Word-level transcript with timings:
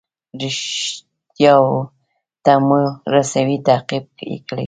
ریښتیاوو 0.41 1.79
ته 2.43 2.53
مو 2.67 2.79
رسوي 3.15 3.57
تعقیب 3.67 4.05
یې 4.31 4.35
کړئ. 4.47 4.59